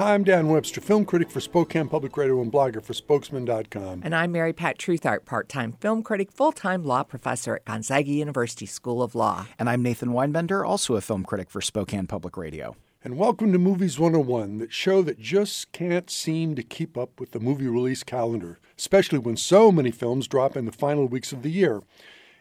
[0.00, 4.00] Hi, I'm Dan Webster, film critic for Spokane Public Radio and blogger for Spokesman.com.
[4.02, 8.10] And I'm Mary Pat Treuthart, part time film critic, full time law professor at Gonzaga
[8.10, 9.44] University School of Law.
[9.58, 12.76] And I'm Nathan Weinbender, also a film critic for Spokane Public Radio.
[13.04, 17.32] And welcome to Movies 101, that show that just can't seem to keep up with
[17.32, 21.42] the movie release calendar, especially when so many films drop in the final weeks of
[21.42, 21.82] the year.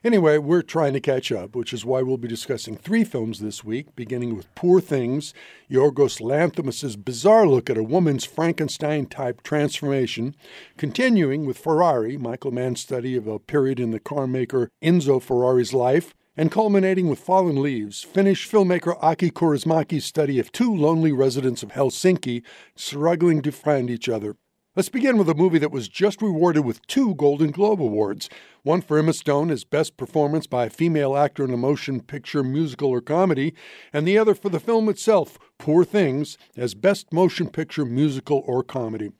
[0.02, 3.66] Anyway, we're trying to catch up, which is why we'll be discussing three films this
[3.66, 5.34] week, beginning with Poor Things,
[5.70, 10.38] Yorgos Lanthimos' bizarre look at a woman's Frankenstein type transformation,
[10.78, 15.74] continuing with Ferrari, Michael Mann's study of a period in the car maker Enzo Ferrari's
[15.74, 21.62] life, and culminating with Fallen Leaves, Finnish filmmaker Aki Kaurismäki's study of two lonely residents
[21.62, 22.42] of Helsinki
[22.74, 24.38] struggling to find each other.
[24.76, 28.30] Let's begin with a movie that was just rewarded with two Golden Globe Awards
[28.62, 32.44] one for Emma Stone as Best Performance by a Female Actor in a Motion Picture,
[32.44, 33.56] Musical, or Comedy,
[33.92, 38.62] and the other for the film itself, Poor Things, as Best Motion Picture, Musical, or
[38.62, 39.12] Comedy.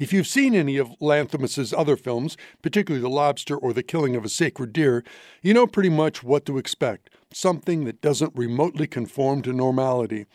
[0.00, 4.24] If you've seen any of Lanthimos' other films, particularly The Lobster or The Killing of
[4.24, 5.04] a Sacred Deer,
[5.40, 10.26] you know pretty much what to expect something that doesn't remotely conform to normality.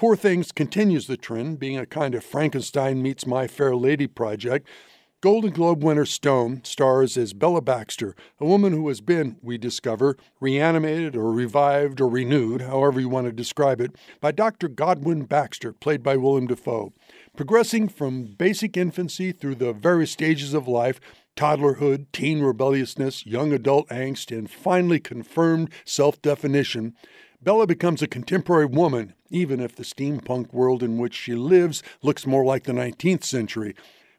[0.00, 4.66] Poor Things continues the trend, being a kind of Frankenstein meets My Fair Lady project.
[5.20, 10.16] Golden Globe winner Stone stars as Bella Baxter, a woman who has been, we discover,
[10.40, 14.68] reanimated or revived or renewed, however you want to describe it, by Dr.
[14.68, 16.94] Godwin Baxter, played by Willem Dafoe.
[17.36, 20.98] Progressing from basic infancy through the various stages of life,
[21.36, 26.94] toddlerhood, teen rebelliousness, young adult angst, and finally confirmed self definition,
[27.42, 32.26] Bella becomes a contemporary woman, even if the steampunk world in which she lives looks
[32.26, 33.74] more like the 19th century.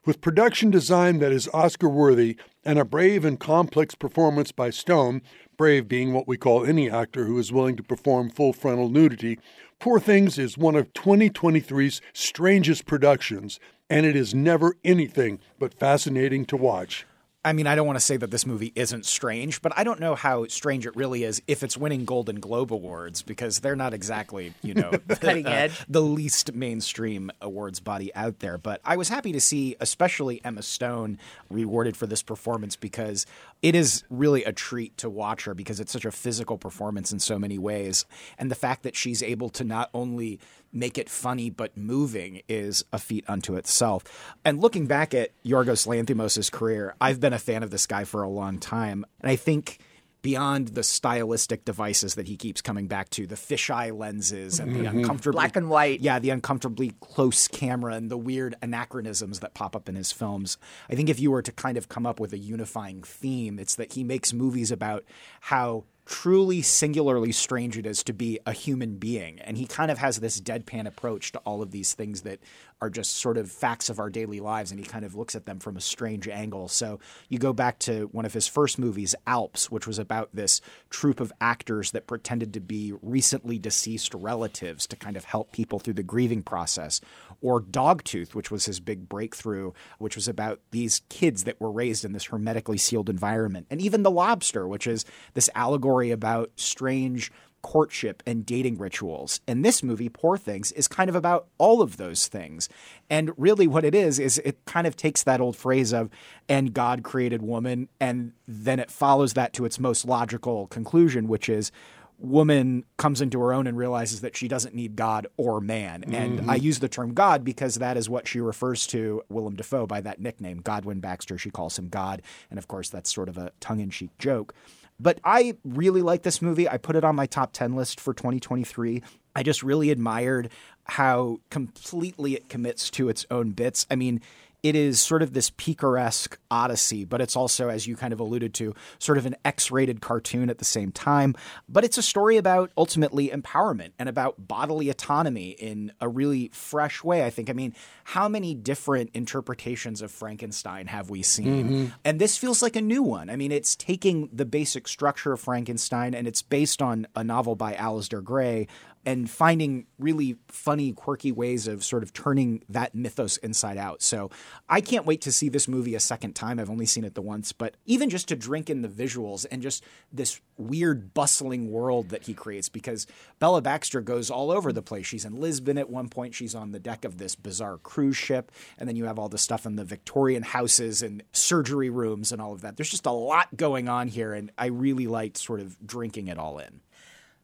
[0.05, 5.22] With production design that is Oscar worthy and a brave and complex performance by Stone,
[5.55, 9.38] brave being what we call any actor who is willing to perform full frontal nudity,
[9.78, 16.44] Poor Things is one of 2023's strangest productions, and it is never anything but fascinating
[16.45, 17.06] to watch.
[17.44, 20.00] I mean, I don't want to say that this movie isn't strange, but I don't
[20.00, 23.96] know how strange it really is if it's winning Golden Globe awards because they're not
[23.96, 28.59] exactly, you know, cutting uh, edge, the least mainstream awards body out there.
[28.59, 31.18] But I was happy to see, especially Emma Stone,
[31.50, 33.25] rewarded for this performance because
[33.63, 37.19] it is really a treat to watch her because it's such a physical performance in
[37.19, 38.06] so many ways,
[38.38, 40.40] and the fact that she's able to not only
[40.73, 44.35] make it funny but moving is a feat unto itself.
[44.45, 48.23] And looking back at Yorgos Lanthimos' career, I've been a fan of this guy for
[48.23, 49.05] a long time.
[49.21, 49.79] And I think
[50.21, 54.81] beyond the stylistic devices that he keeps coming back to, the fisheye lenses and the
[54.81, 54.99] mm-hmm.
[54.99, 55.99] uncomfortably black and white.
[55.99, 60.57] Yeah, the uncomfortably close camera and the weird anachronisms that pop up in his films.
[60.89, 63.75] I think if you were to kind of come up with a unifying theme, it's
[63.75, 65.03] that he makes movies about
[65.41, 69.39] how truly singularly strange it is to be a human being.
[69.39, 72.39] And he kind of has this deadpan approach to all of these things that
[72.81, 74.71] are just sort of facts of our daily lives.
[74.71, 76.67] And he kind of looks at them from a strange angle.
[76.67, 80.59] So you go back to one of his first movies, Alps, which was about this
[80.89, 85.79] troupe of actors that pretended to be recently deceased relatives to kind of help people
[85.79, 87.00] through the grieving process.
[87.41, 92.06] Or Dogtooth, which was his big breakthrough, which was about these kids that were raised
[92.06, 93.68] in this hermetically sealed environment.
[93.69, 97.31] And even The Lobster, which is this allegory about strange
[97.62, 99.40] courtship and dating rituals.
[99.47, 102.69] And this movie, Poor Things, is kind of about all of those things.
[103.09, 106.09] And really, what it is, is it kind of takes that old phrase of,
[106.50, 111.50] and God created woman, and then it follows that to its most logical conclusion, which
[111.50, 111.72] is,
[112.21, 116.03] woman comes into her own and realizes that she doesn't need God or man.
[116.03, 116.49] And mm-hmm.
[116.49, 120.01] I use the term God because that is what she refers to Willem Dafoe by
[120.01, 121.37] that nickname, Godwin Baxter.
[121.37, 122.21] She calls him God.
[122.49, 124.53] And of course, that's sort of a tongue in cheek joke.
[124.99, 126.69] But I really like this movie.
[126.69, 129.01] I put it on my top 10 list for 2023.
[129.35, 130.49] I just really admired
[130.83, 133.88] how completely it commits to its own bits.
[133.89, 134.21] I mean,
[134.63, 138.53] it is sort of this picaresque odyssey, but it's also, as you kind of alluded
[138.56, 141.36] to, sort of an X rated cartoon at the same time.
[141.68, 147.03] But it's a story about ultimately empowerment and about bodily autonomy in a really fresh
[147.03, 147.50] way, I think.
[147.50, 151.69] I mean, how many different interpretations of Frankenstein have we seen?
[151.69, 151.86] Mm-hmm.
[152.06, 153.31] And this feels like a new one.
[153.31, 157.56] I mean, it's taking the basic structure of Frankenstein and it's based on a novel
[157.56, 158.68] by Alasdair Gray
[159.06, 164.01] and finding really funny, quirky ways of sort of turning that mythos inside out.
[164.01, 164.30] So
[164.69, 166.59] I can't wait to see this movie a second time.
[166.59, 169.62] I've only seen it the once, but even just to drink in the visuals and
[169.62, 173.07] just this weird, bustling world that he creates, because
[173.39, 175.07] Bella Baxter goes all over the place.
[175.07, 178.51] She's in Lisbon at one point, she's on the deck of this bizarre cruise ship,
[178.77, 182.42] and then you have all the stuff in the Victorian houses and surgery rooms and
[182.42, 182.77] all of that.
[182.77, 186.38] There's just a lot going on here, and I really liked sort of drinking it
[186.38, 186.81] all in.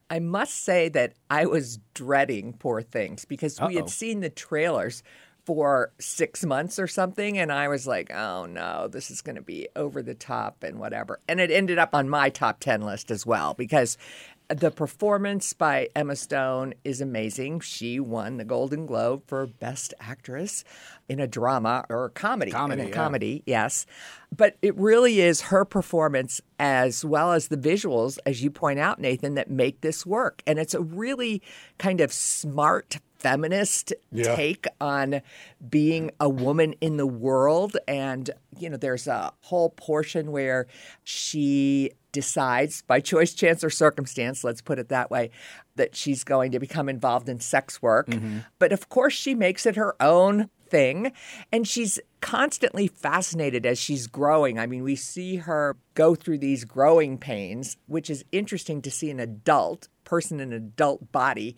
[0.09, 3.67] I must say that I was dreading Poor Things because Uh-oh.
[3.67, 5.03] we had seen the trailers
[5.47, 7.37] for six months or something.
[7.37, 10.77] And I was like, oh no, this is going to be over the top and
[10.77, 11.21] whatever.
[11.25, 13.97] And it ended up on my top 10 list as well because
[14.49, 17.59] the performance by Emma Stone is amazing.
[17.59, 20.63] She won the Golden Globe for Best Actress
[21.09, 22.51] in a drama or a comedy.
[22.51, 22.95] Comedy, in a yeah.
[22.95, 23.85] comedy, yes.
[24.35, 28.99] But it really is her performance as well as the visuals, as you point out,
[28.99, 30.41] Nathan, that make this work.
[30.47, 31.41] And it's a really
[31.77, 34.35] kind of smart feminist Yeah.
[34.35, 35.21] take on
[35.69, 37.75] being a woman in the world.
[37.87, 40.67] And, you know, there's a whole portion where
[41.03, 45.29] she decides by choice, chance, or circumstance, let's put it that way,
[45.75, 48.07] that she's going to become involved in sex work.
[48.07, 48.39] Mm-hmm.
[48.57, 51.11] But of course, she makes it her own thing.
[51.51, 54.57] And she's constantly fascinated as she's growing.
[54.57, 59.11] I mean, we see her go through these growing pains, which is interesting to see
[59.11, 61.55] an adult person in an adult body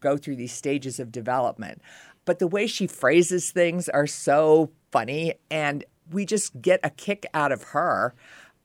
[0.00, 1.80] go through these stages of development.
[2.26, 7.24] But the way she phrases things are so funny, and we just get a kick
[7.32, 8.14] out of her.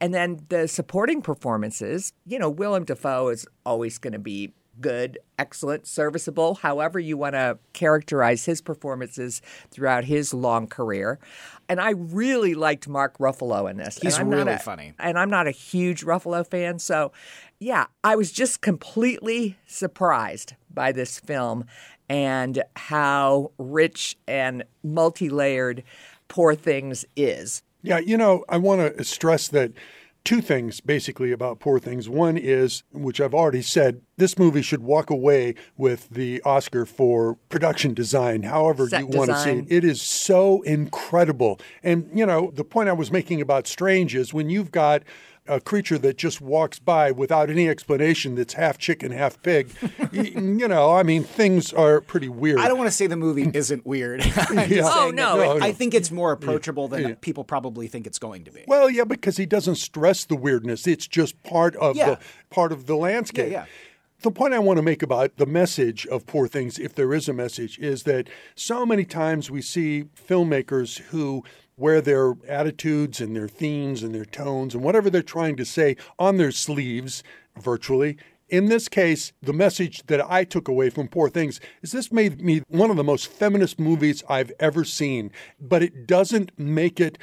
[0.00, 5.18] And then the supporting performances, you know, Willem Dafoe is always going to be good,
[5.38, 11.18] excellent, serviceable, however you want to characterize his performances throughout his long career.
[11.68, 13.98] And I really liked Mark Ruffalo in this.
[14.00, 14.94] He's really a- funny.
[14.98, 16.78] And I'm not a huge Ruffalo fan.
[16.78, 17.12] So,
[17.58, 21.64] yeah, I was just completely surprised by this film
[22.08, 25.82] and how rich and multi layered
[26.28, 27.62] Poor Things is.
[27.88, 29.72] Yeah, you know, I want to stress that
[30.22, 32.06] two things basically about Poor Things.
[32.06, 37.36] One is, which I've already said, this movie should walk away with the Oscar for
[37.48, 39.66] production design, however Set you want to see it.
[39.70, 41.58] It is so incredible.
[41.82, 45.02] And, you know, the point I was making about Strange is when you've got
[45.48, 49.70] a creature that just walks by without any explanation that's half chicken, half pig,
[50.12, 52.58] you know, I mean, things are pretty weird.
[52.58, 54.24] I don't want to say the movie isn't weird.
[54.68, 54.82] Yeah.
[54.84, 58.44] Oh, that no, No, I think it's more approachable than people probably think it's going
[58.44, 58.64] to be.
[58.66, 60.86] Well, yeah, because he doesn't stress the weirdness.
[60.86, 62.10] It's just part of Yeah.
[62.10, 62.18] the
[62.50, 63.50] part of the landscape.
[63.52, 63.66] Yeah, yeah.
[64.22, 67.28] The point I want to make about the message of Poor Things, if there is
[67.28, 71.44] a message, is that so many times we see filmmakers who
[71.78, 75.96] wear their attitudes and their themes and their tones and whatever they're trying to say
[76.18, 77.22] on their sleeves
[77.58, 78.18] virtually.
[78.48, 82.40] In this case, the message that I took away from Poor Things is this made
[82.40, 85.30] me one of the most feminist movies I've ever seen,
[85.60, 87.18] but it doesn't make it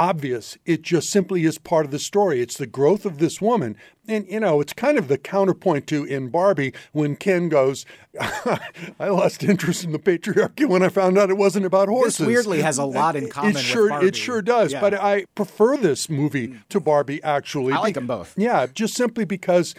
[0.00, 0.56] obvious.
[0.64, 2.40] It just simply is part of the story.
[2.40, 3.76] It's the growth of this woman.
[4.08, 7.84] And, you know, it's kind of the counterpoint to in Barbie when Ken goes,
[8.18, 12.16] I lost interest in the patriarchy when I found out it wasn't about horses.
[12.16, 14.02] This weirdly has a lot in common It sure.
[14.02, 14.72] It sure does.
[14.72, 14.80] Yeah.
[14.80, 17.74] But I prefer this movie to Barbie, actually.
[17.74, 18.34] I like them both.
[18.38, 19.74] Yeah, just simply because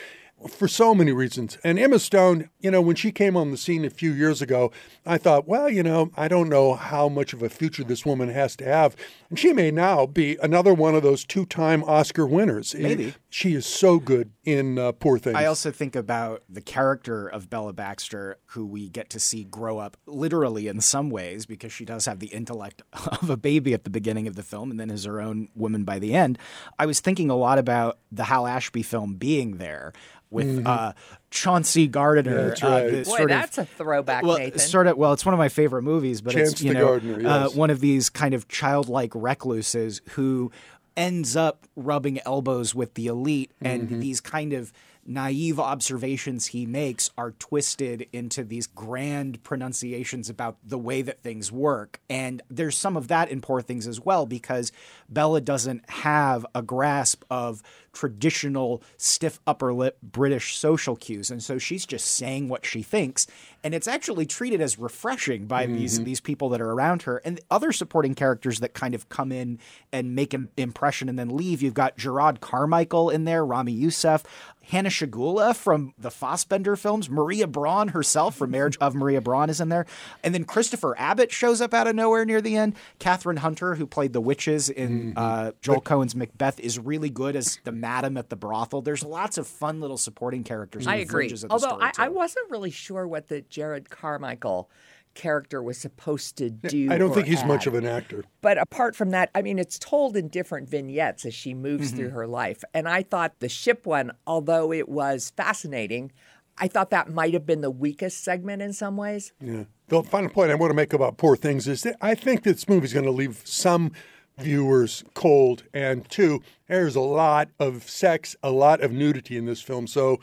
[0.49, 1.57] for so many reasons.
[1.63, 4.71] And Emma Stone, you know, when she came on the scene a few years ago,
[5.05, 8.29] I thought, well, you know, I don't know how much of a future this woman
[8.29, 8.95] has to have.
[9.29, 12.73] And she may now be another one of those two time Oscar winners.
[12.75, 13.15] Maybe.
[13.33, 15.37] She is so good in uh, Poor Things.
[15.37, 19.77] I also think about the character of Bella Baxter, who we get to see grow
[19.77, 23.85] up literally in some ways because she does have the intellect of a baby at
[23.85, 26.37] the beginning of the film and then is her own woman by the end.
[26.77, 29.93] I was thinking a lot about the Hal Ashby film being there
[30.29, 30.91] with uh,
[31.29, 32.35] Chauncey Gardiner.
[32.35, 32.47] Mm-hmm.
[32.50, 32.91] that's uh, right.
[32.91, 34.59] the Boy, sort of- that's a throwback, well, Nathan.
[34.59, 34.97] sort of.
[34.97, 37.50] Well, it's one of my favorite movies, but Chance it's you the know Gardener, uh,
[37.50, 40.51] one of these kind of childlike recluses who
[40.98, 44.00] ends up rubbing elbows with the elite, and Mm-hmm.
[44.00, 44.71] these kind of
[45.05, 51.51] naive observations he makes are twisted into these grand pronunciations about the way that things
[51.51, 52.00] work.
[52.10, 54.72] And there's some of that in Poor Things as well, because
[55.10, 57.62] Bella doesn't have a grasp of
[57.93, 61.29] traditional stiff upper lip British social cues.
[61.29, 63.27] And so she's just saying what she thinks.
[63.63, 66.05] And it's actually treated as refreshing by these mm-hmm.
[66.05, 67.17] these people that are around her.
[67.25, 69.60] And the other supporting characters that kind of come in
[69.91, 71.62] and make an impression and then leave.
[71.62, 74.24] You've got Jerrod Carmichael in there, Ramy Youssef,
[74.71, 79.59] Hanna Schygulla from the Fassbinder films, Maria Braun herself from Marriage of Maria Braun is
[79.59, 79.85] in there.
[80.23, 82.75] And then Christopher Abbott shows up out of nowhere near the end.
[82.97, 87.59] Kathryn Hunter, who played the witches in uh, Joel Coen's Macbeth, is really good as
[87.65, 88.81] the madam at the brothel.
[88.81, 90.87] There's lots of fun little supporting characters.
[90.87, 91.23] on I the agree.
[91.23, 94.69] fringes of the Although story, I, I wasn't really sure what the Jerrod Carmichael
[95.13, 96.91] character was supposed to do.
[96.91, 98.24] I don't think he's much of an actor.
[98.41, 101.98] But apart from that, I mean, it's told in different vignettes as she moves Mm-hmm.
[101.98, 102.63] through her life.
[102.74, 106.12] And I thought the ship one, although it was fascinating,
[106.58, 109.32] I thought that might have been the weakest segment in some ways.
[109.41, 109.63] Yeah.
[109.88, 112.70] The final point I want to make about Poor Things is that I think this
[112.70, 113.91] movie's going to leave some
[114.38, 115.63] viewers cold.
[115.74, 119.88] And two, there's a lot of sex, a lot of nudity in this film.
[119.88, 120.20] So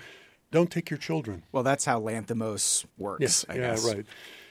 [0.50, 1.42] don't take your children.
[1.52, 3.84] Well, that's how Lanthimos works, I yeah, guess.
[3.84, 4.06] right.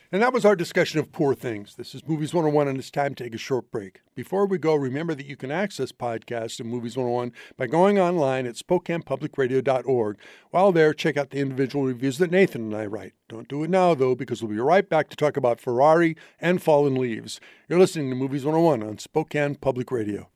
[0.09, 1.75] And that was our discussion of Poor Things.
[1.75, 3.99] This is Movies 101, and it's time to take a short break.
[4.15, 8.45] Before we go, remember that you can access podcasts of Movies 101 by going online
[8.45, 10.17] at SpokanePublicRadio.org.
[10.51, 13.15] While there, check out the individual reviews that Nathan and I write.
[13.27, 16.61] Don't do it now, though, because we'll be right back to talk about Ferrari and
[16.61, 17.41] Fallen Leaves.
[17.67, 20.29] You're listening to Movies 101 on Spokane Public Radio.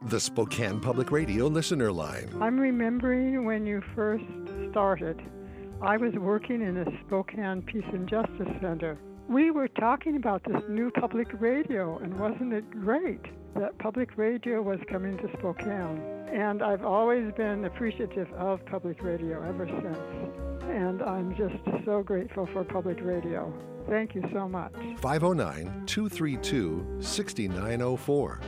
[0.00, 2.32] The Spokane Public Radio listener line.
[2.40, 4.24] I'm remembering when you first
[4.70, 5.20] started.
[5.82, 8.96] I was working in the Spokane Peace and Justice Center.
[9.28, 13.20] We were talking about this new public radio, and wasn't it great
[13.56, 16.00] that public radio was coming to Spokane?
[16.32, 20.70] And I've always been appreciative of public radio ever since.
[20.70, 23.52] And I'm just so grateful for public radio.
[23.88, 24.72] Thank you so much.
[25.00, 28.40] 509 232 6904.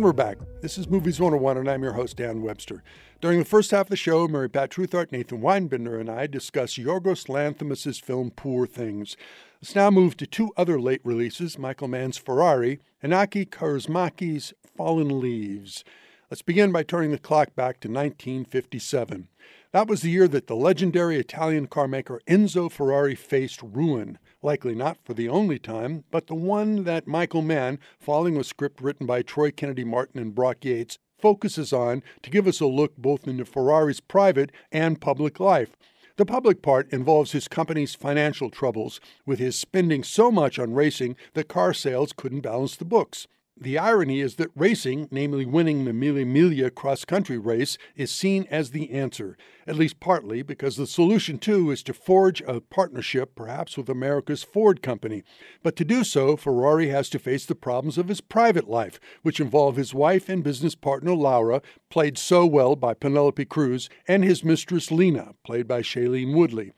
[0.00, 0.38] And we're back.
[0.62, 2.82] This is Movies 101, and I'm your host, Dan Webster.
[3.20, 6.78] During the first half of the show, Mary Pat Treuthart, Nathan Weinbender, and I discuss
[6.78, 9.18] Yorgos Lanthimos' film Poor Things.
[9.60, 15.20] Let's now move to two other late releases Michael Mann's Ferrari and Aki Kaurismäki's Fallen
[15.20, 15.84] Leaves.
[16.30, 19.28] Let's begin by turning the clock back to 1957.
[19.72, 24.98] That was the year that the legendary Italian carmaker Enzo Ferrari faced ruin likely not
[25.04, 29.22] for the only time, but the one that Michael Mann, following a script written by
[29.22, 33.44] Troy Kennedy Martin and Brock Yates, focuses on to give us a look both into
[33.44, 35.76] Ferrari's private and public life.
[36.16, 41.14] The public part involves his company's financial troubles, with his spending so much on racing
[41.34, 43.28] that car sales couldn't balance the books.
[43.62, 48.46] The irony is that racing, namely winning the Mille Miglia cross country race, is seen
[48.50, 49.36] as the answer,
[49.66, 54.42] at least partly because the solution too is to forge a partnership, perhaps with America's
[54.42, 55.24] Ford Company.
[55.62, 59.40] But to do so, Ferrari has to face the problems of his private life, which
[59.40, 64.42] involve his wife and business partner Laura, played so well by Penelope Cruz, and his
[64.42, 66.72] mistress Lena, played by Shailene Woodley.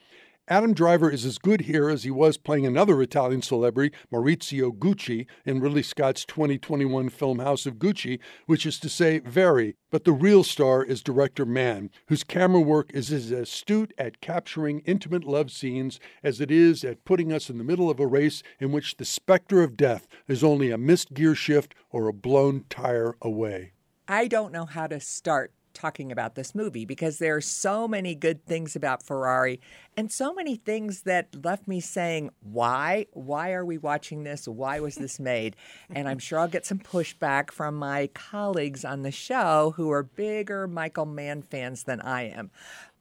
[0.48, 5.26] Adam Driver is as good here as he was playing another Italian celebrity, Maurizio Gucci,
[5.44, 9.76] in Ridley Scott's 2021 film House of Gucci, which is to say, very.
[9.92, 14.80] But the real star is director Mann, whose camera work is as astute at capturing
[14.80, 18.42] intimate love scenes as it is at putting us in the middle of a race
[18.58, 22.64] in which the specter of death is only a missed gear shift or a blown
[22.68, 23.74] tire away.
[24.08, 28.14] I don't know how to start talking about this movie because there are so many
[28.14, 29.60] good things about Ferrari
[29.96, 33.06] and so many things that left me saying, why?
[33.12, 34.48] Why are we watching this?
[34.48, 35.56] Why was this made?
[35.90, 40.02] And I'm sure I'll get some pushback from my colleagues on the show who are
[40.02, 42.50] bigger Michael Mann fans than I am.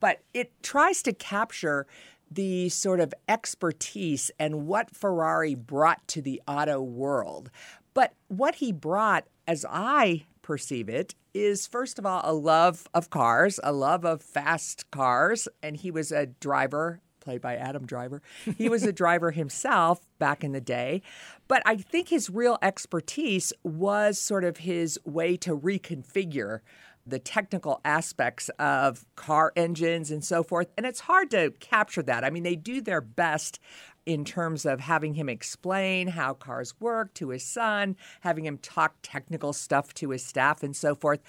[0.00, 1.86] But it tries to capture
[2.30, 7.50] the sort of expertise and what Ferrari brought to the auto world.
[7.94, 13.10] But what he brought, as I perceive it is first of all a love of
[13.10, 18.20] cars, a love of fast cars, and he was a driver played by Adam Driver.
[18.58, 21.02] He was a driver himself back in the day,
[21.48, 26.60] but I think his real expertise was sort of his way to reconfigure
[27.06, 30.68] the technical aspects of car engines and so forth.
[30.76, 32.24] And it's hard to capture that.
[32.24, 33.58] I mean, they do their best
[34.04, 38.94] in terms of having him explain how cars work to his son, having him talk
[39.02, 41.20] technical stuff to his staff, and so forth.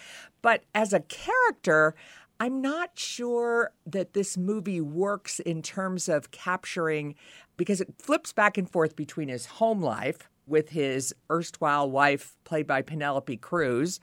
[0.41, 1.93] But as a character,
[2.39, 7.15] I'm not sure that this movie works in terms of capturing,
[7.57, 12.65] because it flips back and forth between his home life with his erstwhile wife, played
[12.65, 13.99] by Penelope Cruz,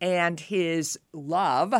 [0.00, 1.74] and his love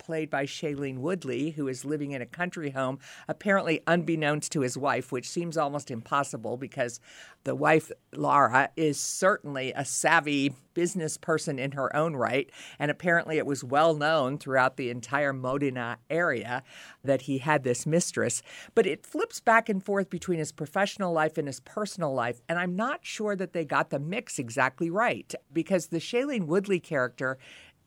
[0.00, 4.76] played by Shailene Woodley, who is living in a country home, apparently unbeknownst to his
[4.76, 6.98] wife, which seems almost impossible because
[7.44, 12.50] the wife, Laura, is certainly a savvy business person in her own right.
[12.78, 16.62] And apparently it was well known throughout the entire Modena area
[17.04, 18.42] that he had this mistress.
[18.74, 22.40] But it flips back and forth between his professional life and his personal life.
[22.48, 26.80] And I'm not sure that they got the mix exactly right because the Shailene Woodley
[26.80, 27.38] character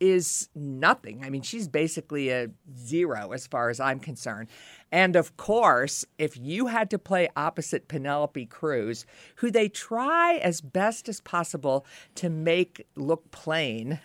[0.04, 1.24] is nothing.
[1.24, 4.48] I mean, she's basically a zero as far as I'm concerned.
[4.92, 9.06] And of course, if you had to play opposite Penelope Cruz,
[9.36, 13.98] who they try as best as possible to make look plain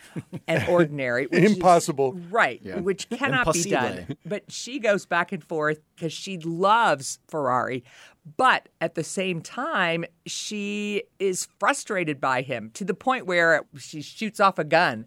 [0.48, 2.14] and ordinary, impossible, is, impossible.
[2.32, 2.60] right?
[2.64, 2.80] Yeah.
[2.80, 3.64] Which cannot Impossible.
[3.66, 4.18] be done.
[4.26, 7.84] But she goes back and forth because she loves Ferrari,
[8.38, 14.02] but at the same time, she is frustrated by him to the point where she
[14.02, 15.06] shoots off a gun.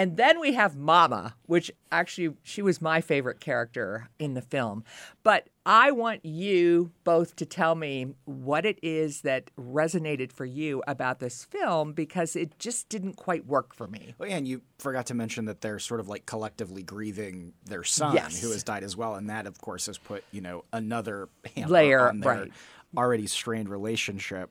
[0.00, 4.82] And then we have Mama, which actually she was my favorite character in the film.
[5.22, 10.82] But I want you both to tell me what it is that resonated for you
[10.88, 14.14] about this film because it just didn't quite work for me.
[14.18, 17.84] Oh, yeah, and you forgot to mention that they're sort of like collectively grieving their
[17.84, 18.40] son, Yes.
[18.40, 21.28] who has died as well, and that, of course, has put you know another
[21.66, 22.52] Layer, on their right.
[22.96, 24.50] already strained relationship.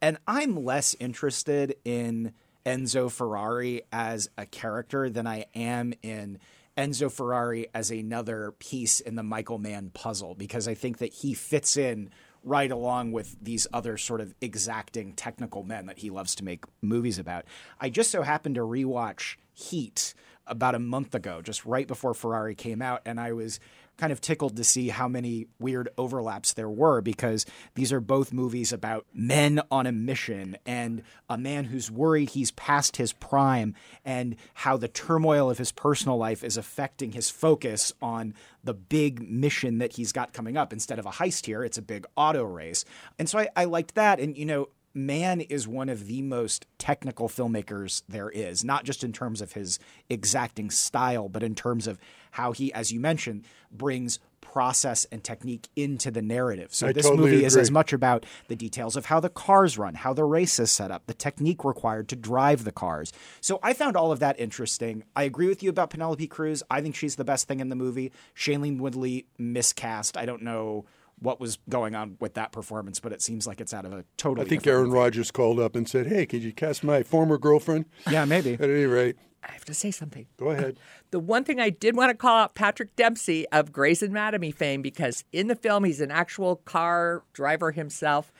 [0.00, 2.32] And I'm less interested in
[2.66, 6.38] Enzo Ferrari as a character than I am in
[6.76, 11.32] Enzo Ferrari as another piece in the Michael Mann puzzle because I think that he
[11.32, 12.10] fits in
[12.42, 16.64] right along with these other sort of exacting technical men that he loves to make
[16.82, 17.44] movies about.
[17.80, 20.12] I just so happened to rewatch Heat
[20.46, 23.60] about a month ago, just right before Ferrari came out, and I was
[23.96, 28.32] kind of tickled to see how many weird overlaps there were because these are both
[28.32, 33.74] movies about men on a mission and a man who's worried he's past his prime
[34.04, 38.34] and how the turmoil of his personal life is affecting his focus on
[38.64, 40.72] the big mission that he's got coming up.
[40.72, 42.84] Instead of a heist here, it's a big auto race.
[43.18, 44.20] And so I, I liked that.
[44.20, 49.04] And, you know, Mann is one of the most technical filmmakers there is, not just
[49.04, 51.98] in terms of his exacting style, but in terms of
[52.30, 56.72] how he, as you mentioned, brings process and technique into the narrative.
[56.72, 59.76] So I this totally movie is as much about the details of how the cars
[59.76, 63.12] run, how the race is set up, the technique required to drive the cars.
[63.42, 65.04] So I found all of that interesting.
[65.14, 66.62] I agree with you about Penelope Cruz.
[66.70, 68.12] I think she's the best thing in the movie.
[68.34, 70.16] Shailene Woodley miscast.
[70.16, 70.86] I don't know
[71.18, 74.04] what was going on with that performance, but it seems like it's out of a
[74.16, 77.38] totally I think Aaron Rodgers called up and said, "Hey, could you cast my former
[77.38, 78.54] girlfriend?" Yeah, maybe.
[78.60, 80.26] At any rate, I have to say something.
[80.36, 80.78] go ahead.
[81.12, 84.82] The one thing I did want to call out Patrick Dempsey of Grey's Anatomy fame
[84.82, 88.32] because in the film he's an actual car driver himself.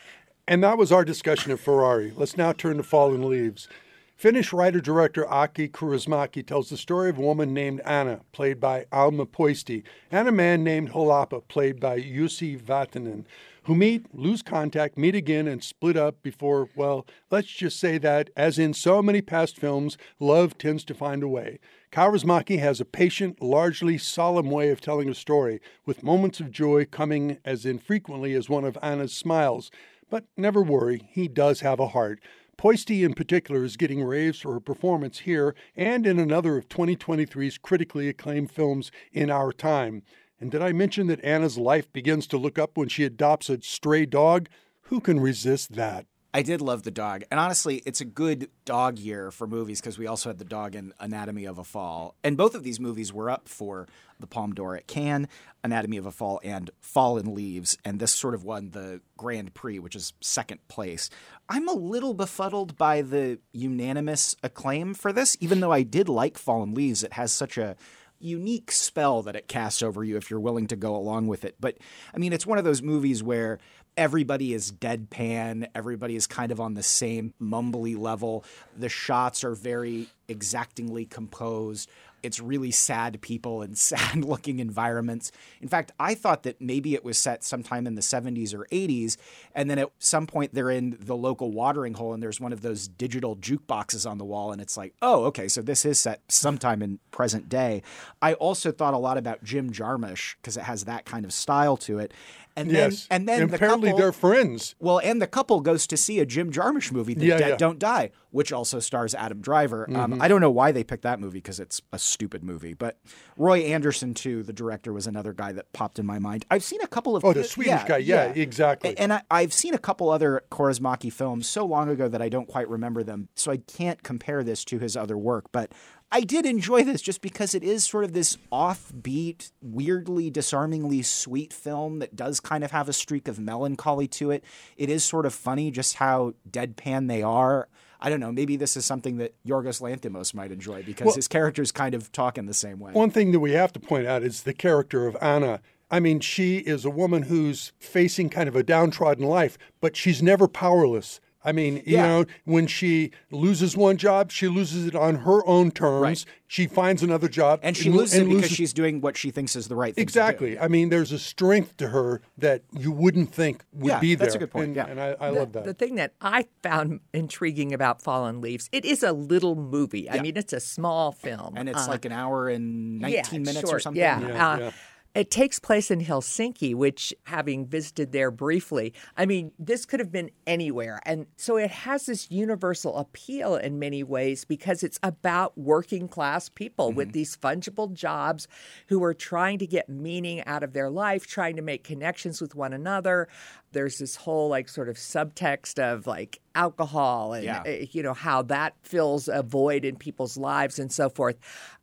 [0.48, 2.12] And that was our discussion of Ferrari.
[2.14, 3.68] Let's now turn to Fallen Leaves.
[4.16, 8.86] Finnish writer director Aki Kaurismäki tells the story of a woman named Anna, played by
[8.90, 13.26] Alma Pöysti, and a man named Holappa, played by Jussi Vatanen,
[13.64, 18.30] who meet, lose contact, meet again, and split up before, well, let's just say that,
[18.34, 21.58] as in so many past films, love tends to find a way.
[21.92, 26.86] Kaurismäki has a patient, largely solemn way of telling a story, with moments of joy
[26.86, 29.70] coming as infrequently as one of Anna's smiles.
[30.08, 32.20] But never worry, he does have a heart.
[32.58, 37.58] Pöysti, in particular, is getting raves for her performance here and in another of 2023's
[37.58, 40.02] critically acclaimed films in our time.
[40.40, 43.60] And did I mention that Anna's life begins to look up when she adopts a
[43.60, 44.48] stray dog?
[44.82, 46.06] Who can resist that?
[46.36, 47.24] I did love the dog.
[47.30, 50.74] And honestly, it's a good dog year for movies because we also had the dog
[50.74, 52.14] in Anatomy of a Fall.
[52.22, 53.88] And both of these movies were up for
[54.20, 55.28] the Palme d'Or at Cannes,
[55.64, 57.78] Anatomy of a Fall and Fallen Leaves.
[57.86, 61.08] And this sort of won the Grand Prix, which is second place.
[61.48, 66.36] I'm a little befuddled by the unanimous acclaim for this, even though I did like
[66.36, 67.02] Fallen Leaves.
[67.02, 67.76] It has such a
[68.18, 71.54] unique spell that it casts over you if you're willing to go along with it.
[71.58, 71.78] But
[72.14, 73.58] I mean, it's one of those movies where
[73.96, 78.44] everybody is deadpan, everybody is kind of on the same mumbly level.
[78.76, 81.88] The shots are very exactingly composed.
[82.22, 85.30] It's really sad people and sad looking environments.
[85.60, 89.16] In fact, I thought that maybe it was set sometime in the 70s or 80s,
[89.54, 92.62] and then at some point they're in the local watering hole and there's one of
[92.62, 96.20] those digital jukeboxes on the wall, and it's like, oh, okay, so this is set
[96.28, 97.82] sometime in present day.
[98.20, 101.76] I also thought a lot about Jim Jarmusch because it has that kind of style
[101.78, 102.12] to it.
[102.56, 103.06] And then, yes.
[103.10, 104.74] and then the apparently couple, they're friends.
[104.78, 107.56] well, and the couple goes to see a Jim Jarmusch movie, The Yeah, Dead yeah.
[107.56, 109.86] Don't Die, which also stars Adam Driver.
[109.88, 110.14] Mm-hmm.
[110.14, 112.72] Um, I don't know why they picked that movie because it's a stupid movie.
[112.72, 112.98] But
[113.36, 116.46] Roy Andersson, too, the director, was another guy that popped in my mind.
[116.50, 117.98] I've seen a couple of Oh, the Swedish guy.
[117.98, 118.96] Yeah, exactly.
[118.98, 122.48] And I, I've seen a couple other Kaurismäki films so long ago that I don't
[122.48, 125.52] quite remember them, so I can't compare this to his other work.
[125.52, 125.72] But
[126.12, 131.52] I did enjoy this just because it is sort of this offbeat, weirdly, disarmingly sweet
[131.52, 134.44] film that does kind of have a streak of melancholy to it.
[134.76, 137.68] It is sort of funny just how deadpan they are.
[138.00, 138.30] I don't know.
[138.30, 142.38] Maybe this is something that Yorgos Lanthimos might enjoy because his characters kind of talk
[142.38, 142.92] in the same way.
[142.92, 145.60] One thing that we have to point out is the character of Anna.
[145.90, 150.22] I mean, she is a woman who's facing kind of a downtrodden life, but she's
[150.22, 151.20] never powerless.
[151.46, 155.70] I mean, you know, when she loses one job, she loses it on her own
[155.70, 156.02] terms.
[156.02, 156.24] Right.
[156.48, 159.56] She finds another job, and she lo- loses it because she's doing what she thinks
[159.56, 160.04] is the right thing.
[160.06, 160.18] to do.
[160.18, 160.58] exactly.
[160.58, 164.26] I mean, there's a strength to her that you wouldn't think would Yeah, be there.
[164.26, 164.86] that's a good point, And, yeah.
[164.86, 165.64] and I, I the, love that.
[165.64, 170.10] The thing that I found intriguing about Fallen Leaves, it is a little movie.
[170.10, 171.54] I mean, it's a small film.
[171.56, 174.00] And it's Uh, like an hour and 19 yeah, minutes or something.
[174.00, 174.20] Yeah.
[174.20, 174.70] Yeah, uh, yeah.
[175.16, 180.12] It takes place in Helsinki, which, having visited there briefly, I mean, this could have
[180.12, 181.00] been anywhere.
[181.06, 186.50] And so it has this universal appeal in many ways because it's about working class
[186.50, 186.98] people mm-hmm.
[186.98, 188.46] with these fungible jobs
[188.88, 192.54] who are trying to get meaning out of their life, trying to make connections with
[192.54, 193.26] one another.
[193.72, 197.62] There's this whole like sort of subtext of like alcohol and yeah.
[197.64, 201.36] Eh, you know how that fills a void in people's lives and so forth.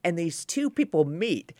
[0.03, 1.53] And these two people meet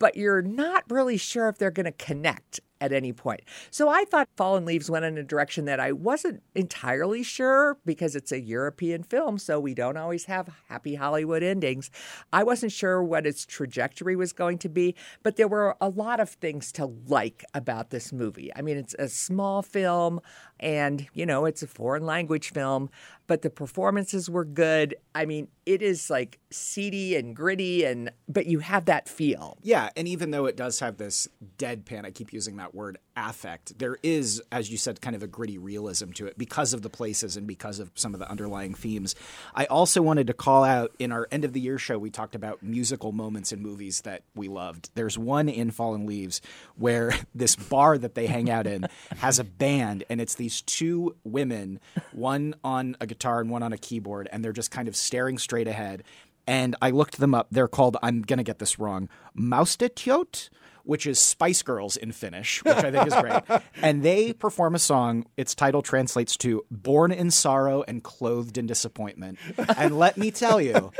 [0.00, 3.42] but you're not really sure if they're going to connect at any point.
[3.70, 8.16] So I thought Fallen Leaves went in a direction that I wasn't entirely sure because
[8.16, 11.90] it's a European film, so we don't always have happy Hollywood endings.
[12.32, 16.20] I wasn't sure what its trajectory was going to be, but there were a lot
[16.20, 18.50] of things to like about this movie.
[18.56, 20.20] I mean, it's a small film
[20.58, 22.90] and, you know, it's a foreign language film,
[23.26, 24.94] but the performances were good.
[25.14, 29.56] I mean, it is like seedy and gritty and but you have that feel.
[29.62, 32.98] Yeah, and even though it does have this deadpan, I keep using that that word
[33.16, 36.82] affect, there is, as you said, kind of a gritty realism to it because of
[36.82, 39.14] the places and because of some of the underlying themes.
[39.54, 42.34] I also wanted to call out in our end of the year show, we talked
[42.34, 44.90] about musical moments in movies that we loved.
[44.94, 46.40] There's one in Fallen Leaves
[46.76, 48.86] where this bar that they hang out in
[49.18, 51.80] has a band, and it's these two women,
[52.12, 55.38] one on a guitar and one on a keyboard, and they're just kind of staring
[55.38, 56.04] straight ahead
[56.46, 57.48] and I looked them up.
[57.52, 60.48] They're called, I'm going to get this wrong, Maustetytöt,
[60.84, 63.62] which is Spice Girls in Finnish, which I think is great.
[63.82, 65.26] and they perform a song.
[65.36, 69.38] Its title translates to Born in Sorrow and Clothed in Disappointment.
[69.76, 70.92] And let me tell you,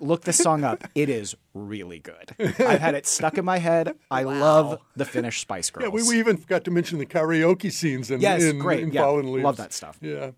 [0.00, 0.84] look this song up.
[0.94, 2.34] It is really good.
[2.38, 3.94] I've had it stuck in my head.
[4.10, 4.40] I wow.
[4.40, 5.84] love the Finnish Spice Girls.
[5.84, 8.80] Yeah, we, we, even forgot to mention the karaoke scenes in, yes, in, great.
[8.80, 9.44] in yeah, Fallen Leaves.
[9.44, 9.98] Love that stuff.
[10.00, 10.32] Yeah.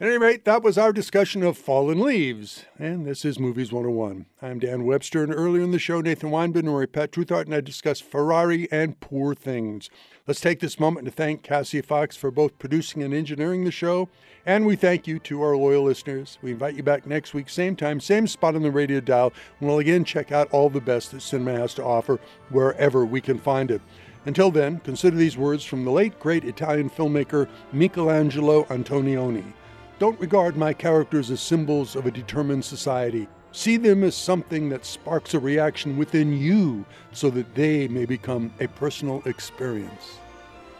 [0.00, 4.26] At any rate, that was our discussion of Fallen Leaves, and this is Movies 101.
[4.40, 7.54] I'm Dan Webster, and earlier in the show, Nathan Weinbender and Roy Pat Treuthart and
[7.56, 9.90] I discussed Ferrari and Poor Things.
[10.28, 14.08] Let's take this moment to thank Cassie Fox for both producing and engineering the show,
[14.46, 16.38] and we thank you to our loyal listeners.
[16.42, 19.68] We invite you back next week, same time, same spot on the radio dial, and
[19.68, 23.40] we'll again check out all the best that cinema has to offer wherever we can
[23.40, 23.82] find it.
[24.26, 29.54] Until then, consider these words from the late, great Italian filmmaker Michelangelo Antonioni.
[29.98, 33.26] Don't regard my characters as symbols of a determined society.
[33.50, 38.52] See them as something that sparks a reaction within you so that they may become
[38.60, 40.18] a personal experience.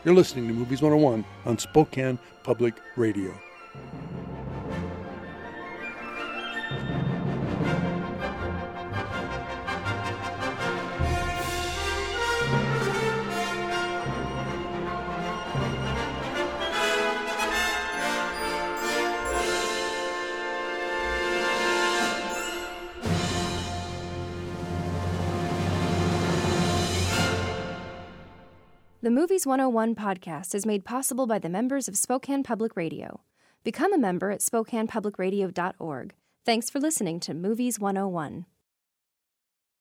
[0.05, 3.35] You're listening to Movies 101 on Spokane Public Radio.
[29.01, 33.21] The Movies 101 podcast is made possible by the members of Spokane Public Radio.
[33.63, 36.15] Become a member at SpokanePublicRadio.org.
[36.45, 38.47] Thanks for listening to Movies 101.